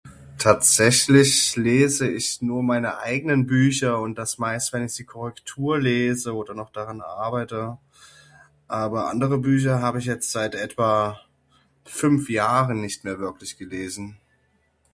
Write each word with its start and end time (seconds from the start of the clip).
Tatsächlich 0.39 1.55
lese 1.57 2.09
ich 2.09 2.41
nur 2.41 2.63
meine 2.63 2.97
eigenen 3.01 3.45
Bücher 3.45 3.99
und 3.99 4.17
das 4.17 4.39
meist 4.39 4.73
wenn 4.73 4.83
ich 4.83 4.93
Sie 4.93 5.03
Korrektur 5.03 5.79
lese 5.79 6.33
oder 6.33 6.55
noch 6.55 6.71
daran 6.71 7.01
arbeite. 7.01 7.77
Aber 8.67 9.09
andere 9.11 9.37
Bücher 9.37 9.79
hab 9.83 9.95
ich 9.95 10.05
jetzt 10.05 10.31
seit 10.31 10.55
etwa 10.55 11.19
5 11.85 12.31
Jahren 12.31 12.81
nicht 12.81 13.03
mehr 13.03 13.15
gelesen. 13.59 14.17